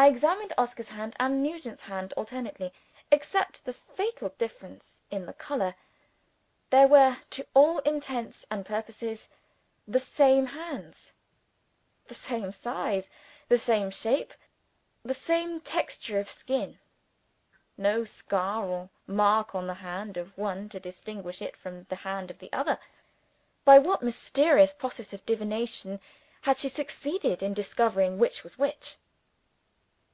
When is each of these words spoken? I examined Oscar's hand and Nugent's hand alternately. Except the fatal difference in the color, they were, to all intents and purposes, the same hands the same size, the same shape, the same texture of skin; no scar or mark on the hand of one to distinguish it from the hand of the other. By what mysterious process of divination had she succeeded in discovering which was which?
I 0.00 0.06
examined 0.06 0.52
Oscar's 0.56 0.90
hand 0.90 1.16
and 1.18 1.42
Nugent's 1.42 1.82
hand 1.82 2.12
alternately. 2.16 2.72
Except 3.10 3.64
the 3.64 3.72
fatal 3.72 4.28
difference 4.38 5.00
in 5.10 5.26
the 5.26 5.32
color, 5.32 5.74
they 6.70 6.86
were, 6.86 7.16
to 7.30 7.44
all 7.52 7.80
intents 7.80 8.46
and 8.48 8.64
purposes, 8.64 9.28
the 9.88 9.98
same 9.98 10.46
hands 10.46 11.10
the 12.06 12.14
same 12.14 12.52
size, 12.52 13.10
the 13.48 13.58
same 13.58 13.90
shape, 13.90 14.32
the 15.02 15.14
same 15.14 15.60
texture 15.60 16.20
of 16.20 16.30
skin; 16.30 16.78
no 17.76 18.04
scar 18.04 18.66
or 18.66 18.90
mark 19.08 19.52
on 19.52 19.66
the 19.66 19.74
hand 19.74 20.16
of 20.16 20.38
one 20.38 20.68
to 20.68 20.78
distinguish 20.78 21.42
it 21.42 21.56
from 21.56 21.82
the 21.88 21.96
hand 21.96 22.30
of 22.30 22.38
the 22.38 22.52
other. 22.52 22.78
By 23.64 23.80
what 23.80 24.04
mysterious 24.04 24.72
process 24.72 25.12
of 25.12 25.26
divination 25.26 25.98
had 26.42 26.58
she 26.58 26.68
succeeded 26.68 27.42
in 27.42 27.52
discovering 27.52 28.20
which 28.20 28.44
was 28.44 28.56
which? 28.56 28.98